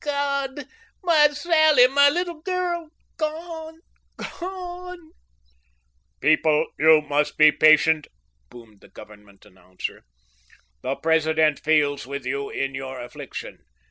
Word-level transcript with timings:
God, 0.03 0.65
my 1.03 1.27
Sally, 1.27 1.85
my 1.85 2.09
little 2.09 2.41
girl, 2.41 2.89
gone 3.17 3.81
gone" 4.17 5.11
"People, 6.21 6.65
you 6.79 7.01
must 7.01 7.37
be 7.37 7.51
patient," 7.51 8.07
boomed 8.49 8.81
the 8.81 8.89
Government 8.89 9.45
announcer. 9.45 10.01
"The 10.81 10.95
President 10.95 11.59
feels 11.59 12.07
with 12.07 12.25
you 12.25 12.49
in 12.49 12.73
your 12.73 12.99
affliction. 12.99 13.59